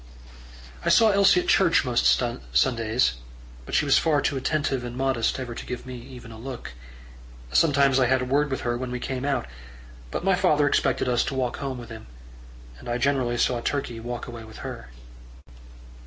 I 0.83 0.89
saw 0.89 1.11
Elsie 1.11 1.41
at 1.41 1.47
church 1.47 1.85
most 1.85 2.07
Sundays; 2.51 3.13
but 3.67 3.75
she 3.75 3.85
was 3.85 3.99
far 3.99 4.19
too 4.19 4.35
attentive 4.35 4.83
and 4.83 4.97
modest 4.97 5.39
ever 5.39 5.53
to 5.53 5.63
give 5.67 5.85
me 5.85 5.93
even 5.95 6.31
a 6.31 6.39
look. 6.39 6.71
Sometimes 7.51 7.99
I 7.99 8.07
had 8.07 8.19
a 8.19 8.25
word 8.25 8.49
with 8.49 8.61
her 8.61 8.75
when 8.79 8.89
we 8.89 8.99
came 8.99 9.23
out, 9.25 9.45
but 10.09 10.23
my 10.23 10.33
father 10.33 10.65
expected 10.67 11.07
us 11.07 11.23
to 11.25 11.35
walk 11.35 11.57
home 11.57 11.77
with 11.77 11.91
him; 11.91 12.07
and 12.79 12.89
I 12.89 12.97
generally 12.97 13.37
saw 13.37 13.61
Turkey 13.61 13.99
walk 13.99 14.25
away 14.25 14.43
with 14.43 14.65
her. 14.65 14.89